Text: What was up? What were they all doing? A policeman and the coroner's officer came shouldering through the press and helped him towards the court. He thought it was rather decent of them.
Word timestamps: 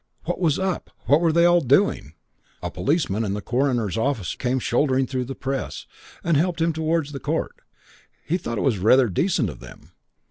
What 0.23 0.39
was 0.39 0.57
up? 0.57 0.89
What 1.05 1.21
were 1.21 1.31
they 1.31 1.45
all 1.45 1.61
doing? 1.61 2.13
A 2.63 2.71
policeman 2.71 3.23
and 3.23 3.35
the 3.35 3.39
coroner's 3.43 3.99
officer 3.99 4.35
came 4.35 4.57
shouldering 4.57 5.05
through 5.05 5.25
the 5.25 5.35
press 5.35 5.85
and 6.23 6.35
helped 6.37 6.59
him 6.59 6.73
towards 6.73 7.11
the 7.11 7.19
court. 7.19 7.57
He 8.25 8.37
thought 8.39 8.57
it 8.57 8.61
was 8.61 8.79
rather 8.79 9.09
decent 9.09 9.47
of 9.51 9.59
them. 9.59 9.91